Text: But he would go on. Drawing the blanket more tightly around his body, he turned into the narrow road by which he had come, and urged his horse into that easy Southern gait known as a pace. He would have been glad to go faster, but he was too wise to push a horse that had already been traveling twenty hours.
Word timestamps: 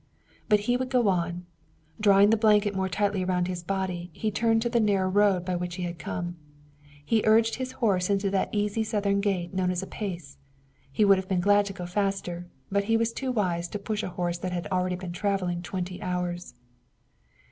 But 0.49 0.61
he 0.61 0.77
would 0.77 0.89
go 0.89 1.09
on. 1.09 1.45
Drawing 1.99 2.31
the 2.31 2.35
blanket 2.35 2.73
more 2.75 2.89
tightly 2.89 3.23
around 3.23 3.47
his 3.47 3.61
body, 3.61 4.09
he 4.13 4.31
turned 4.31 4.53
into 4.65 4.67
the 4.69 4.79
narrow 4.79 5.07
road 5.07 5.45
by 5.45 5.55
which 5.55 5.75
he 5.75 5.83
had 5.83 5.99
come, 5.99 6.37
and 7.11 7.21
urged 7.23 7.57
his 7.57 7.73
horse 7.73 8.09
into 8.09 8.31
that 8.31 8.49
easy 8.51 8.83
Southern 8.83 9.21
gait 9.21 9.53
known 9.53 9.69
as 9.69 9.83
a 9.83 9.85
pace. 9.85 10.39
He 10.91 11.05
would 11.05 11.19
have 11.19 11.27
been 11.29 11.39
glad 11.39 11.67
to 11.67 11.73
go 11.73 11.85
faster, 11.85 12.47
but 12.71 12.85
he 12.85 12.97
was 12.97 13.13
too 13.13 13.31
wise 13.31 13.67
to 13.67 13.77
push 13.77 14.01
a 14.01 14.09
horse 14.09 14.39
that 14.39 14.51
had 14.53 14.65
already 14.71 14.95
been 14.95 15.11
traveling 15.13 15.61
twenty 15.61 16.01
hours. 16.01 16.55